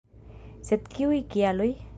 [0.69, 1.73] Sed kiuj kialoj?